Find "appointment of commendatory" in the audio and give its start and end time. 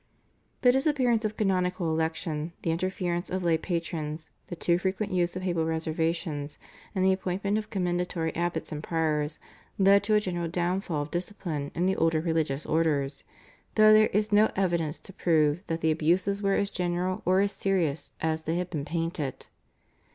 7.13-8.35